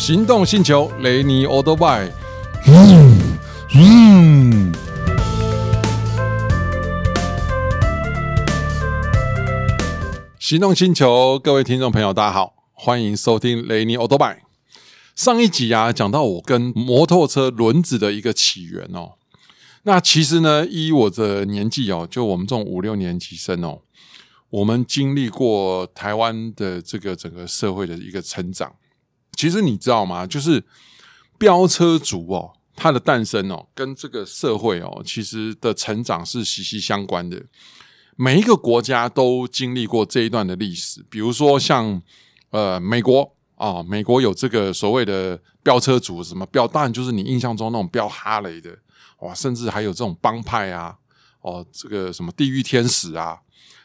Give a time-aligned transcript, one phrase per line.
[0.00, 2.10] 行动星球雷尼欧多拜，
[2.66, 3.18] 嗯
[3.74, 4.72] 嗯。
[10.38, 14.42] 行动星球，各位听众朋友，大家好，欢迎收听雷尼欧多拜。
[15.14, 19.16] 上一集啊，讲到我跟摩托车轮子的一个起源哦。
[19.82, 23.82] 那其实呢，依我的年纪哦，就我们这种五六年级生哦，
[24.48, 28.72] 我们经历过台湾的这个整个社会的一个成长。
[29.40, 30.26] 其实你知道吗？
[30.26, 30.62] 就是
[31.38, 37.42] 飙车族哦，它的诞生哦，跟这个社会哦，其实的成长是息息相关的。
[38.16, 42.02] 每一个国家都经历过这一段的历史，比如说像
[42.50, 43.22] 呃美国
[43.54, 48.76] 啊、哦，美国有这个所谓的飙车族，什么飙，当然就是你印象中那种飙哈雷的
[49.20, 50.94] 哇，甚至还有这种帮派啊，
[51.40, 53.38] 哦，这个什么地狱天使啊，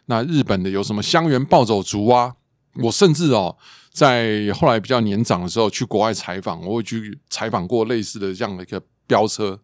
[0.07, 2.35] 那日本的有什么香园暴走族啊，
[2.83, 3.55] 我甚至哦。
[3.91, 9.57] 在后来比较年长的时候，去国外采访，我会去采访过类似的这样的一个飙车。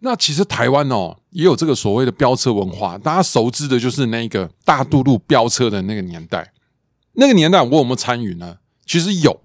[0.00, 6.52] 那其实台湾哦，也有这个所谓的飙车文化，大家熟知的就是那个大渡路飙车的那个年代。
[7.12, 8.56] 那个年代我有没有参与呢？
[8.84, 9.40] 其实有。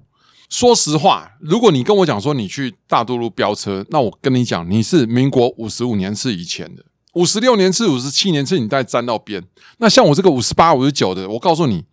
[0.49, 6.83] 说实话，如果你跟我讲说你去大渡路飙车，那我跟你讲，你是民国五十五年次以前的，
[7.13, 9.43] 五十六年次、五十七年次，你再沾到边。
[9.77, 11.85] 那像我这个五十八、五十九的，我告诉你。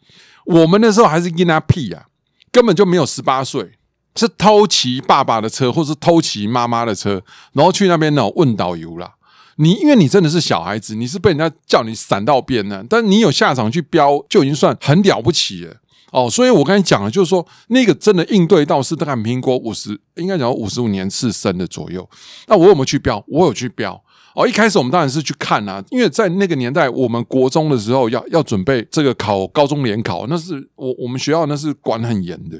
[0.48, 2.06] 我们那时候还是 in a 屁啊，
[2.50, 3.72] 根本就没有十八岁，
[4.16, 9.14] 是偷骑爸爸的车，或是偷骑妈妈的车，然后去那边呢问导游啦。
[9.56, 15.76] 你因为你真的是小孩子，你是被人家叫你闪到边呢，但你有下场去飙，就已经算很了不起了
[16.12, 16.30] 哦。
[16.30, 22.08] 所以我刚才讲了，就是说那个真的应对到是大概民国五十，应该讲五十五年次生的左右。
[22.46, 23.22] 那我有没有去飙？
[23.28, 24.02] 我有去飙。
[24.38, 32.56] 哦，一开始我们当然是去看啊，因为在那个年代，我们国中的时候要要准备这个考高中联考，那是我我们学校那是管很严的，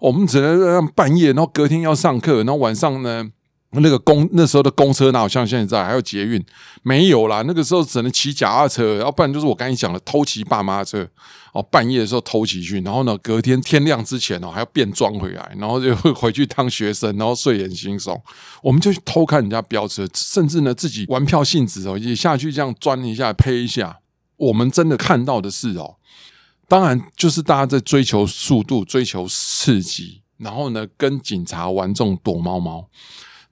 [0.00, 3.30] 我们只能让半夜，然后隔天要上课，然后晚上呢。
[3.80, 6.44] 那个公那时候的公车哪有像现在还有捷运
[6.82, 7.42] 没有啦？
[7.46, 11.08] 那个时候只能骑脚踏车，要不然就是我刚才讲的偷骑爸妈车
[11.52, 18.20] 哦，半夜的时候偷骑去，然后呢隔天天亮之前哦还要变装回来，然后就会回去当学生，然后睡眼惺忪，
[18.62, 23.98] 我们就去偷看人家飙车，甚至呢自己玩票性质哦也下去这样钻一下呸一下。
[24.36, 25.96] 我们真的看到的是哦，
[26.68, 32.86] 当然就是大家在追求速度、追求刺激，然后呢跟警察玩这种躲猫猫。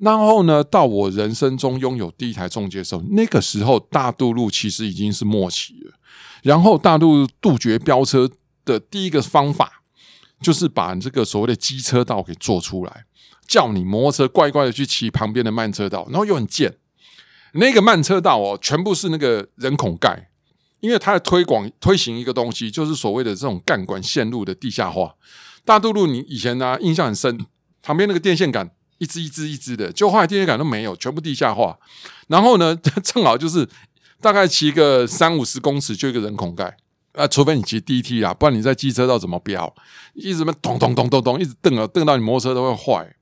[0.05, 5.95] 然后呢，到我人生中拥有第一台重机的时候，那个时候大渡路其实已经是末期了。
[6.43, 8.31] 然后大渡路杜绝飙车
[8.67, 9.83] 的第一个方法，
[10.43, 13.07] 就是把这个所谓的机车道给做出来，
[13.49, 16.77] 叫你摩托车乖乖的去骑旁边的慢车道，然后又很贱。
[17.55, 20.29] 那个慢车道哦，全部是那个人孔盖，
[20.81, 25.15] 因为它在推广推行一个东西，就是所谓的这种干管线路的地下化。
[25.65, 27.47] 大渡路你以前呢、印象很深，
[27.81, 28.71] 旁边那个电线杆。
[28.99, 31.79] 一支一支一支的，就后来电线杆都没有，全部地下化。
[32.29, 33.69] 然后呢， 正好就是
[34.21, 36.77] 大概骑个三五十公尺就一个人孔盖
[37.13, 39.75] 啊，除非你骑 DT 啊，不然你在机车道怎么飙？
[40.15, 43.15] 一直么咚咚咚咚咚，一直蹬啊，蹬到你摩托车都会坏。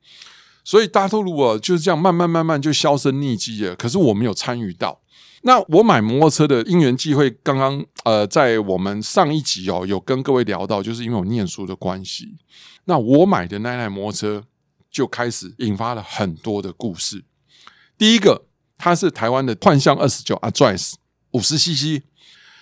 [0.65, 3.75] 所以大渡路啊就是这样慢慢慢慢就销声匿迹了。
[3.75, 5.01] 可是我没有参与到。
[5.43, 12.37] 那我买摩托车的因缘际会，刚刚呃在我们上一集哦有跟各位聊到，就是因为我念书的关系。
[12.85, 14.45] 那我买的那台摩托车。
[14.93, 17.25] 就开始引发了很多的故事。
[17.97, 18.45] 第一个，
[18.77, 20.95] 它是台湾的幻象二十九 Address
[21.31, 22.03] 五十 CC，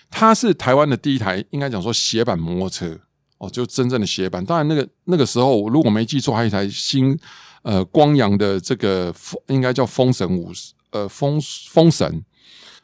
[0.09, 2.99] 它是台湾的第一台，应该讲说斜板摩托车
[3.37, 4.43] 哦，就真正的斜板。
[4.45, 7.19] 当然，那个那个时候如果没记错，还有一台新
[7.63, 9.13] 呃光阳的这个
[9.47, 12.23] 应该叫风神五十，呃风风神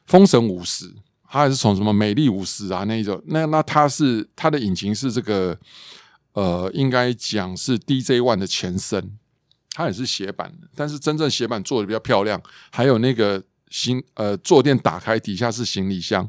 [0.05, 0.93] 风神五十，
[1.29, 3.21] 它还是从什么美丽五十啊那一种。
[3.27, 5.57] 那那它是它的引擎是这个
[6.33, 9.17] 呃，应该讲是 DJ One 的前身。
[9.77, 13.39] 它也是斜板的，但是真正斜板做的比较漂亮，还有那个
[13.69, 16.27] 行呃坐垫打开底下是行李箱，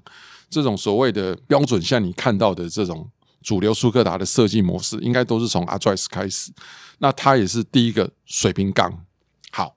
[0.50, 3.10] 这种所谓的标准，像你看到的这种
[3.42, 6.52] 主流速克达的设计模式，应该都是从 a d r e s s 开始。
[6.98, 9.06] 那它也是第一个水平杠。
[9.50, 9.74] 好，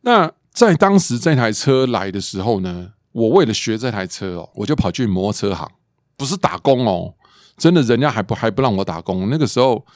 [0.00, 5.70] 那在当时这台车来的时候呢，我为了学这台车哦，我就跑去摩托车行，
[6.16, 7.14] 不是打工哦，
[7.56, 9.30] 真的人家还不还不让我打工。
[9.30, 9.86] 那个时候，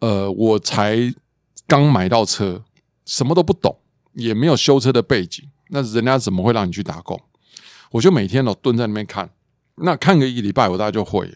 [0.00, 1.14] 呃，我才。
[1.66, 2.64] 刚买到车，
[3.04, 3.78] 什么都不懂，
[4.14, 7.20] 也没有修车的背景，那人家怎么会让你去打工？
[7.90, 9.30] 我就每天都蹲在那边看，
[9.76, 11.32] 那看个一个礼拜，我大概就会，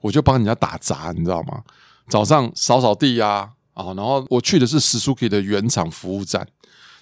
[0.00, 1.62] 我就帮人家打杂，你知道吗？
[2.08, 6.46] 早上扫扫地呀，啊，然后我去的是 Suzuki 的原厂服务站，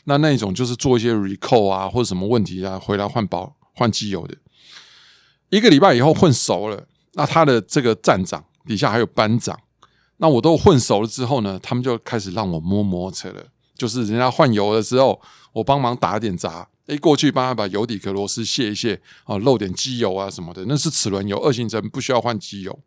[0.05, 4.37] 那那种就是做一些 recall 啊，或者什么问题啊，回来换包换机油的。
[5.49, 9.59] 一个礼拜以后混熟了，那他的这个站长底下还有班长。
[10.23, 13.43] 那我都混熟了之后呢，他们就开始让我摸摩托车了。
[13.75, 15.19] 就是人家换油的时候，
[15.55, 22.79] 我帮忙打点杂，诶，过去帮他把油底壳螺丝卸一卸，啊，漏点机油啊什么的，那是齿轮油，二行程不需要换机油，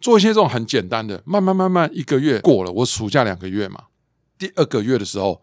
[0.00, 1.22] 做一些这种很简单的。
[1.24, 3.84] 慢慢慢慢，一个月过了，我暑假两个月嘛，
[4.36, 5.40] 第二个月的时候，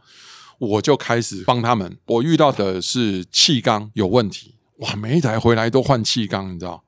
[0.60, 1.98] 我就开始帮他们。
[2.08, 6.84] 我遇到的是气缸有问题，哇，每一台回来都换气缸，你知道？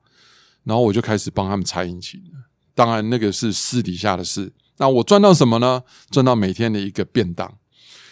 [0.64, 2.20] 然后我就开始帮他们拆引擎。
[2.76, 4.52] 当然，那个是私底下的事。
[4.76, 5.82] 那我赚到什么呢？
[6.10, 7.58] 赚到每天的一个便当。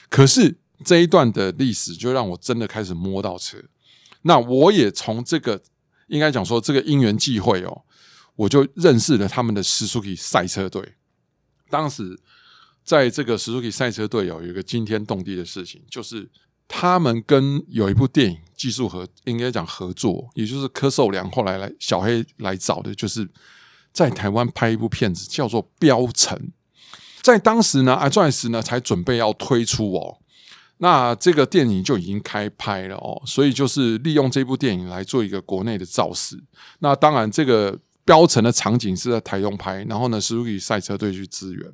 [0.08, 3.58] 可是这一段的历史，就让我真的开始摸到车。
[4.22, 5.62] 那我也从这个
[6.06, 7.82] 应该讲说这个因缘际会哦，
[8.37, 10.94] 我就认识了他们的 Suzuki 赛车队。
[11.69, 12.19] 当时
[12.82, 16.31] 在这个 Suzuki 赛车队有一个惊天动地的事情，就是
[16.66, 23.28] 他们跟有一部电影技术合，应该讲合作，也就是柯受良后来来小黑来找的，就是
[23.94, 26.37] 在台湾拍一部片子，叫做《飙城》。
[27.23, 30.19] 在当时呢，iDrive 呢才准备要推出哦，
[30.79, 36.37] 那这个电影就已经开拍了哦，所以就是利用这部电影来做一个国内的造势。
[36.81, 41.73] 那当然，这个标程的场景是在台东拍，然后呢，Suzuki 赛车队去支援。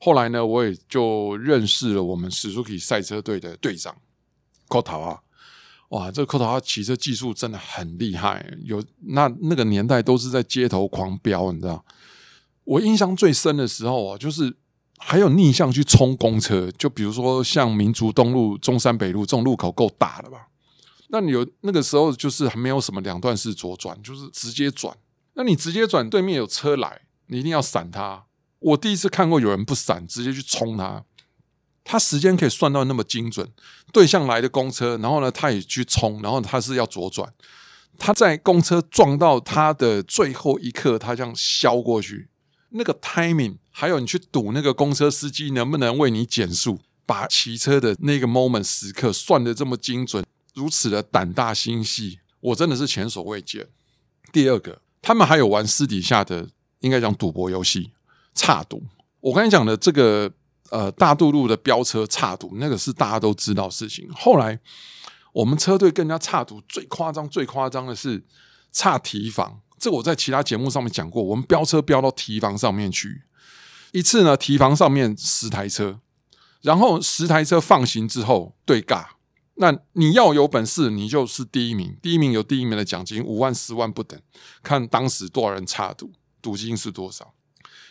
[0.00, 3.94] 后来呢，我也就认识了我们 Suzuki 赛车队的队长
[4.68, 5.20] Kota 啊，
[5.94, 11.84] 哇，这个 Kota 骑车技术真的很厉害，有那那个年代都是在街头狂飙，你知道？
[12.64, 14.56] 我印象最深的时候啊，就是。
[14.96, 20.48] 还有逆向去冲公车，就比如说像民族东路、中山北路这种路口够大的吧？
[21.08, 24.96] 那你有那个时候就是还没有什么两段式左转，就是直接转。
[25.34, 28.24] 那你直接转，对面有车来，你一定要闪他。
[28.60, 31.04] 我第一次看过有人不闪，直接去冲他。
[31.84, 33.46] 他时间可以算到那么精准，
[33.92, 37.30] 对向来的公车，然后呢，他也去冲，然后他是要左转。
[37.98, 42.28] 他在公车撞到他的最后一刻，他这样削过去。
[42.70, 53.68] 那个 timing，还有你去赌那个公车司机能不能为你减速，把骑车的那个 moment 时刻算得这么精准，如此的胆大心细，我真的是前所未见。
[54.32, 56.48] 第二个，他们还有玩私底下的，
[56.80, 57.92] 应该讲赌博游戏，
[58.34, 58.82] 差赌。
[59.20, 60.32] 我刚才讲的这个
[60.70, 64.08] 呃大渡路的飙车差赌，那个是大家都知道事情。
[64.14, 64.58] 后来
[65.32, 68.24] 我们车队更加差赌，最夸张、最夸张的是
[68.72, 69.60] 差提防。
[69.78, 73.22] 这我在其他节目上面讲过，我们飙车飙到提防上面去，
[73.92, 76.00] 一次呢，提防上面十台车，
[76.62, 79.08] 然后十台车放行之后对尬，
[79.56, 84.18] 那你要有本事，你就是第一名，第一名有第一名的奖金，五万、十万不等，
[84.62, 87.34] 看当时多少人差赌，赌金是多少。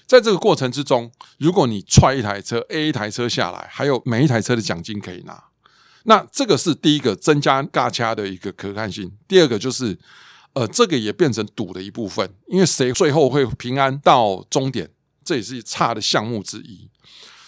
[0.05, 5.43] 在这个过程之中，如果你踹一台车，A 一台车下来，还有每一台车的奖金可以拿，
[6.03, 9.11] 那这个是第一个增加尬掐的一个可看性。
[9.27, 9.97] 第二个就是。
[10.55, 14.87] 呃，这个也变成赌的一部分，因为谁最后会平安到终点，
[15.25, 16.87] 这也是差的项目之一。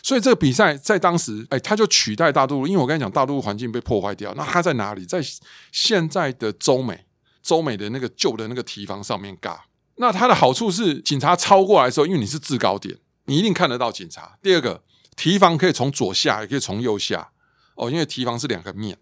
[0.02, 5.06] 所以这个比赛在当时，哎，他就取代大渡路，因为我跟你讲，大渡路环境被破坏掉，那他在哪里？
[5.06, 5.24] 在
[5.72, 7.06] 现在的中美，
[7.44, 9.56] 中美的那个旧的那个堤防上面尬。
[9.96, 14.38] 那它的好处是，警察超过来的时候，因为你是制高点，你一定看得到警察。
[14.42, 14.84] 第二个，
[15.16, 17.32] 提防可以从左下，也可以从右下，
[17.76, 18.98] 哦，因为提防是两个面，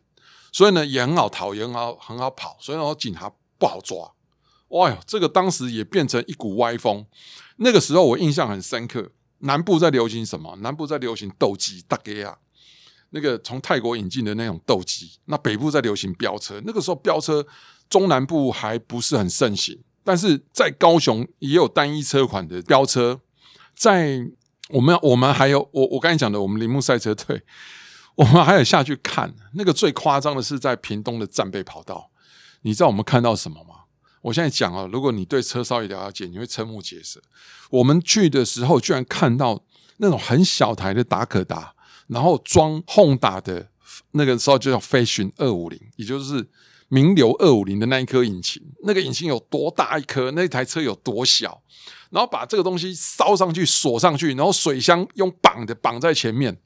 [0.52, 3.32] 所以呢也很好逃，也很好很好跑，所以呢警察。
[3.60, 4.12] 不好抓，
[4.70, 4.98] 哇哟！
[5.08, 7.06] 这个当时也变成一股歪风。
[7.58, 10.54] 那个时候我印象很深刻，南部在流行什么？
[10.58, 12.38] 南部在流行斗鸡，大哥啊，
[13.12, 15.12] 那个从泰国引进的那种斗鸡。
[15.26, 17.46] 那北部在流行飙车，那个时候飙车
[17.90, 23.22] 中南部还不是很盛行，但是在高雄也有单一车款的飙车。
[23.76, 24.20] 在
[24.70, 27.42] 我们我们还有我我刚才讲的，我们铃木赛车队，
[28.16, 29.34] 我们还有下去看。
[29.54, 32.12] 那个最夸张的是在屏东的战备跑道。
[32.62, 33.76] 你知道我们看到什么吗？
[34.22, 37.22] 我现在讲啊，如果你对车稍微了解，你会瞠目结舌。
[37.72, 39.66] 我们去的时候，居然看到
[39.98, 41.76] 那种很小台的达可达，
[42.08, 43.70] 然后装 Honda 的
[44.12, 46.48] 那个时候就叫飞寻二五零，也就是
[46.94, 48.62] 名流二五零的那一颗引擎。
[48.84, 50.30] 那个引擎有多大一颗？
[50.32, 51.64] 那台车有多小？
[52.12, 56.60] 然后把这个东西烧上去锁上去，然后水箱用绑的绑在前面。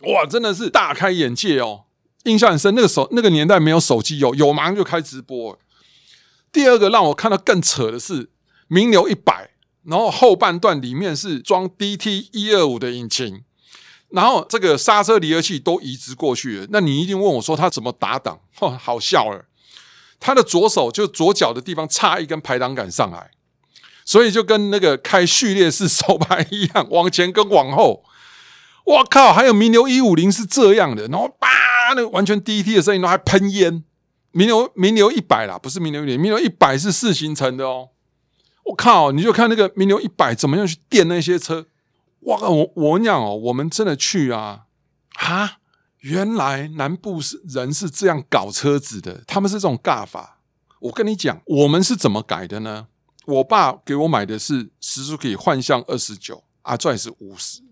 [0.00, 1.84] 哇，真的是大开眼界哦！
[2.24, 5.58] 印象很深，那个时候那个年代没有手机，有有马上就开直播。
[6.50, 8.30] 第二个让我看到更扯的是
[8.68, 9.50] 名流一百，
[9.82, 13.42] 然后后半段里面是装 DT 一二五的引擎，
[14.08, 16.66] 然后这个刹车离合器都移植过去了。
[16.70, 18.40] 那你一定问我说他怎么打档？
[18.60, 19.44] 哦， 好笑了，
[20.24, 23.30] 他的左手就左脚的地方插一根排挡杆上来，
[24.06, 28.02] 所以就跟那个开序列式手排一样，往前跟往后。
[28.86, 29.34] 我靠！
[29.34, 31.48] 还有名流一五零是这样的，然后叭，
[31.94, 33.84] 那完全 DT 的声音都还喷烟。
[34.32, 37.90] 名流名流一百啦，不是名流一零，名流一百是四行程的哦。
[38.64, 39.12] 我靠！
[39.12, 41.66] 你就看那个名流一百怎么样去电那些车，
[42.20, 44.62] 哇，我我跟你讲哦，我们真的去啊，
[45.16, 45.58] 哈，
[46.04, 50.38] 原来南部是人是这样搞车子的，他们是这种尬法。
[50.80, 52.88] 我跟你讲，我们是怎么改的呢？
[53.24, 57.62] 我爸给我买的是 Suzuki 幻象二十九，阿拽是五十。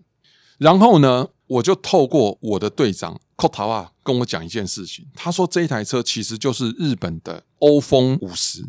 [0.57, 8.65] 然后呢，我就透过我的队长 Kotawa 跟我讲一件事情，他说这一台车其实就是日本的欧风五十。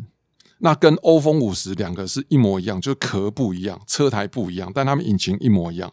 [0.59, 5.91] 那跟欧风五十两个是一模一样，就是壳不一样，车台不一样，但他们引擎一模一样。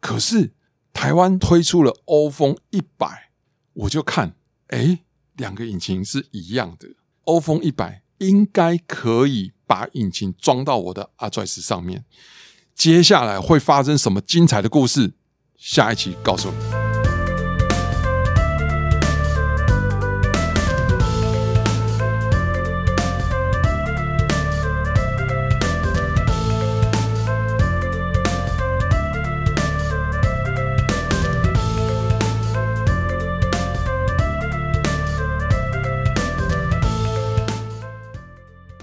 [0.00, 0.52] 可是
[0.96, 3.28] 台湾推出了欧风一百，
[3.74, 4.34] 我就看，
[4.68, 5.00] 哎，
[5.36, 6.88] 两个引擎是一样的，
[7.24, 12.06] 欧风一百应该可以把引擎装到我的阿拽斯上面。
[12.74, 15.12] 接下来会发生什么精彩的故事？
[15.58, 16.85] 下一期告诉你。